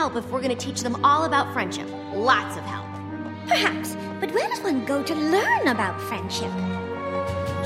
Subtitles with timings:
[0.00, 1.86] help if we're going to teach them all about friendship.
[2.14, 2.86] Lots of help.
[3.46, 6.50] Perhaps, but where does one go to learn about friendship?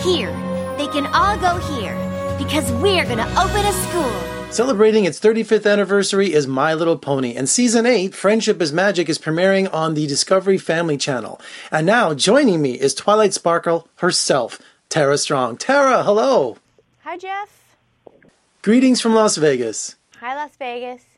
[0.00, 0.32] Here.
[0.76, 1.94] They can all go here
[2.36, 4.50] because we're going to open a school.
[4.50, 9.20] Celebrating its 35th anniversary is My Little Pony, and season 8, Friendship is Magic, is
[9.20, 11.40] premiering on the Discovery Family Channel.
[11.70, 15.58] And now, joining me is Twilight Sparkle herself, Tara Strong.
[15.58, 16.56] Tara, hello.
[17.04, 17.76] Hi, Jeff.
[18.62, 19.94] Greetings from Las Vegas.
[20.16, 21.13] Hi, Las Vegas.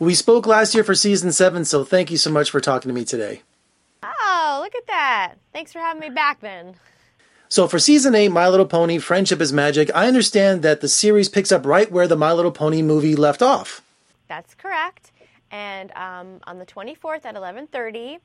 [0.00, 2.94] We spoke last year for season 7, so thank you so much for talking to
[2.94, 3.42] me today.
[4.04, 5.34] Oh, look at that.
[5.52, 6.76] Thanks for having me back then.
[7.48, 11.28] So for season 8, My Little Pony, Friendship is Magic, I understand that the series
[11.28, 13.82] picks up right where the My Little Pony movie left off.
[14.28, 15.10] That's correct.
[15.50, 18.20] And um, on the 24th at 11:30,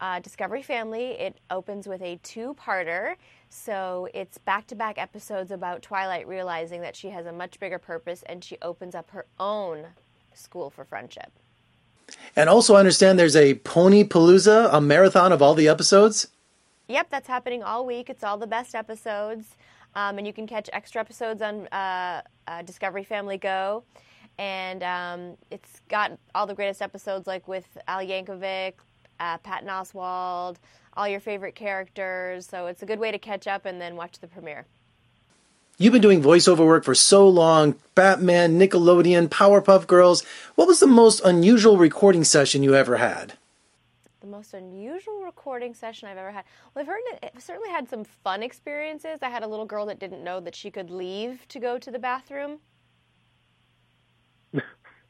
[0.00, 3.14] uh, Discovery Family it opens with a two-parter.
[3.48, 8.42] So it's back-to-back episodes about Twilight realizing that she has a much bigger purpose, and
[8.42, 9.88] she opens up her own
[10.34, 11.32] school for friendship.
[12.36, 16.28] And also, I understand there's a Pony Palooza, a marathon of all the episodes.
[16.88, 18.10] Yep, that's happening all week.
[18.10, 19.56] It's all the best episodes.
[19.94, 23.84] Um, and you can catch extra episodes on uh, uh, Discovery Family Go.
[24.38, 28.74] And um, it's got all the greatest episodes, like with Al Yankovic,
[29.20, 30.56] uh, Patton Oswalt,
[30.96, 32.46] all your favorite characters.
[32.46, 34.66] So it's a good way to catch up and then watch the premiere.
[35.78, 40.22] You've been doing voiceover work for so long Batman, Nickelodeon, Powerpuff Girls.
[40.54, 43.34] What was the most unusual recording session you ever had?
[44.20, 46.44] the most unusual recording session I've ever had.
[46.72, 49.18] Well, I've heard that I've certainly had some fun experiences.
[49.20, 51.90] I had a little girl that didn't know that she could leave to go to
[51.90, 52.58] the bathroom.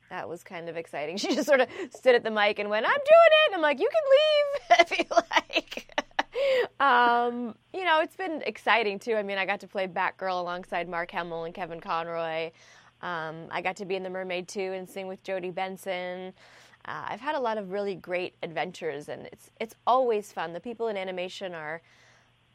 [0.08, 1.16] that was kind of exciting.
[1.18, 3.02] She just sort of stood at the mic and went, "I'm doing
[3.50, 6.01] it." I'm like, "You can leave if you like."
[6.80, 9.14] um, you know, it's been exciting too.
[9.14, 12.50] I mean, I got to play Batgirl alongside Mark Hamill and Kevin Conroy.
[13.00, 16.32] Um, I got to be in The Mermaid 2 and sing with Jodi Benson.
[16.84, 20.52] Uh, I've had a lot of really great adventures, and it's it's always fun.
[20.52, 21.80] The people in animation are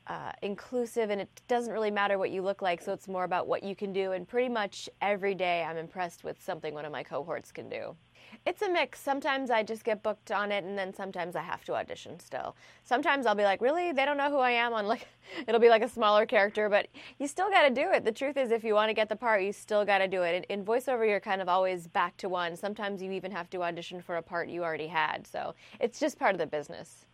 [0.08, 2.82] uh, inclusive, and it doesn't really matter what you look like.
[2.82, 4.14] So it's more about what you can do.
[4.14, 7.96] And pretty much every day, I'm impressed with something one of my cohorts can do.
[8.46, 9.00] It's a mix.
[9.00, 12.56] Sometimes I just get booked on it, and then sometimes I have to audition still.
[12.84, 13.92] Sometimes I'll be like, really?
[13.92, 15.08] They don't know who I am on like,
[15.48, 16.88] it'll be like a smaller character, but
[17.20, 18.06] you still got to do it.
[18.06, 20.22] The truth is, if you want to get the part, you still got to do
[20.22, 20.46] it.
[20.50, 22.56] In, in voiceover, you're kind of always back to one.
[22.56, 25.28] Sometimes you even have to audition for a part you already had.
[25.28, 27.06] So it's just part of the business.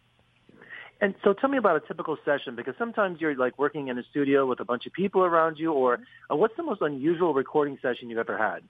[1.01, 4.03] And so tell me about a typical session because sometimes you're like working in a
[4.11, 5.99] studio with a bunch of people around you or
[6.31, 8.61] uh, what's the most unusual recording session you've ever had?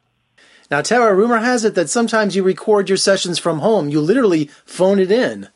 [0.71, 3.89] Now, Tara, rumor has it that sometimes you record your sessions from home.
[3.89, 5.49] You literally phone it in.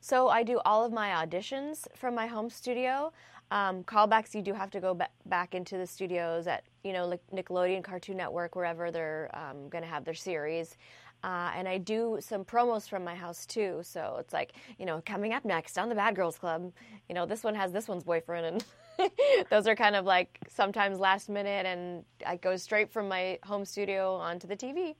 [0.00, 3.12] So I do all of my auditions from my home studio.
[3.50, 7.18] Um, callbacks, you do have to go ba- back into the studios at you know
[7.34, 10.76] Nickelodeon, Cartoon Network, wherever they're um, going to have their series.
[11.24, 13.80] Uh, and I do some promos from my house too.
[13.82, 16.72] So it's like, you know, coming up next on the Bad Girls Club,
[17.08, 18.64] you know, this one has this one's boyfriend.
[18.98, 19.10] And
[19.50, 21.66] those are kind of like sometimes last minute.
[21.66, 24.94] And I go straight from my home studio onto the TV.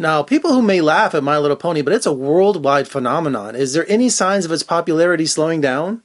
[0.00, 3.56] Now, people who may laugh at My Little Pony, but it's a worldwide phenomenon.
[3.56, 6.02] Is there any signs of its popularity slowing down?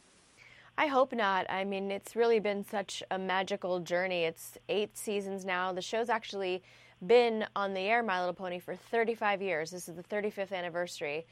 [0.75, 1.45] I hope not.
[1.49, 4.23] I mean, it's really been such a magical journey.
[4.23, 5.71] It's eight seasons now.
[5.71, 6.63] The show's actually
[7.07, 9.71] been on the air, My Little Pony, for 35 years.
[9.71, 11.25] This is the 35th anniversary.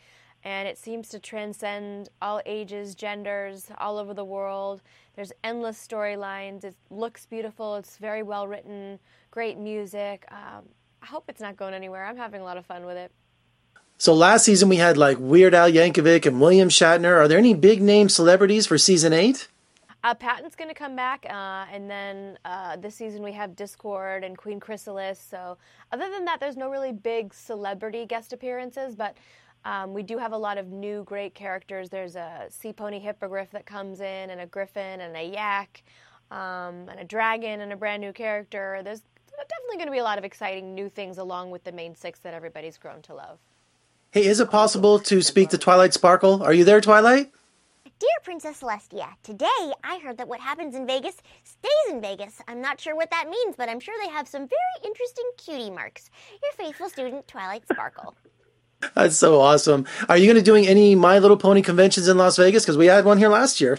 [0.43, 4.81] And it seems to transcend all ages, genders, all over the world.
[5.15, 6.63] There's endless storylines.
[6.63, 7.75] It looks beautiful.
[7.75, 8.99] It's very well written,
[9.29, 10.25] great music.
[10.31, 10.63] Um,
[11.01, 12.05] I hope it's not going anywhere.
[12.05, 13.11] I'm having a lot of fun with it.
[13.97, 17.19] So last season we had like Weird Al Yankovic and William Shatner.
[17.19, 19.47] Are there any big name celebrities for season eight?
[20.03, 24.23] Uh, Patton's going to come back, uh, and then uh, this season we have Discord
[24.23, 25.19] and Queen Chrysalis.
[25.19, 25.59] So
[25.91, 29.15] other than that, there's no really big celebrity guest appearances, but
[29.63, 31.89] um, we do have a lot of new great characters.
[31.89, 35.83] There's a sea pony hippogriff that comes in, and a griffin, and a yak,
[36.31, 38.81] um, and a dragon, and a brand new character.
[38.83, 41.95] There's definitely going to be a lot of exciting new things along with the main
[41.95, 43.37] six that everybody's grown to love.
[44.09, 46.41] Hey, is it possible to speak to Twilight Sparkle?
[46.41, 47.31] Are you there, Twilight?
[48.01, 52.41] Dear Princess Celestia, today I heard that what happens in Vegas stays in Vegas.
[52.47, 55.69] I'm not sure what that means, but I'm sure they have some very interesting cutie
[55.69, 56.09] marks.
[56.41, 58.15] Your faithful student, Twilight Sparkle.
[58.95, 59.85] That's so awesome.
[60.09, 62.63] Are you going to doing any My Little Pony conventions in Las Vegas?
[62.63, 63.77] Because we had one here last year.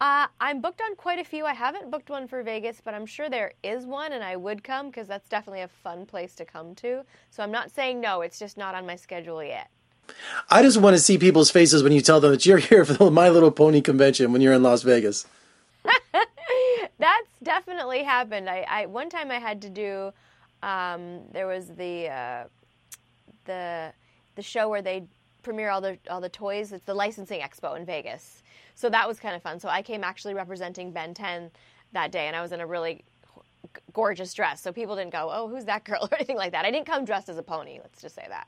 [0.00, 1.44] Uh, I'm booked on quite a few.
[1.44, 4.64] I haven't booked one for Vegas, but I'm sure there is one, and I would
[4.64, 7.04] come because that's definitely a fun place to come to.
[7.28, 9.68] So I'm not saying no, it's just not on my schedule yet.
[10.50, 12.94] I just want to see people's faces when you tell them that you're here for
[12.94, 15.26] the My Little Pony convention when you're in Las Vegas.
[16.98, 18.48] That's definitely happened.
[18.48, 20.12] I, I, one time I had to do.
[20.62, 22.44] Um, there was the uh,
[23.46, 23.92] the
[24.36, 25.04] the show where they
[25.42, 26.72] premiere all the all the toys.
[26.72, 28.42] It's the licensing expo in Vegas.
[28.74, 29.58] So that was kind of fun.
[29.58, 31.50] So I came actually representing Ben 10
[31.92, 33.04] that day, and I was in a really
[33.92, 34.60] gorgeous dress.
[34.62, 36.64] So people didn't go, "Oh, who's that girl?" or anything like that.
[36.64, 37.78] I didn't come dressed as a pony.
[37.82, 38.46] Let's just say that.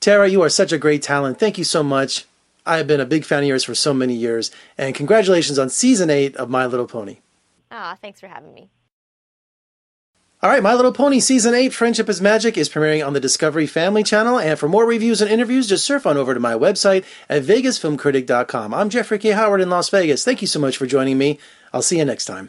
[0.00, 1.38] Tara, you are such a great talent.
[1.38, 2.24] Thank you so much.
[2.64, 5.68] I have been a big fan of yours for so many years, and congratulations on
[5.68, 7.18] season eight of My Little Pony.
[7.70, 8.70] Ah, thanks for having me.
[10.42, 13.66] All right, My Little Pony Season 8 Friendship is Magic is premiering on the Discovery
[13.66, 14.38] Family Channel.
[14.38, 18.72] And for more reviews and interviews, just surf on over to my website at vegasfilmcritic.com.
[18.72, 19.32] I'm Jeffrey K.
[19.32, 20.24] Howard in Las Vegas.
[20.24, 21.38] Thank you so much for joining me.
[21.74, 22.48] I'll see you next time.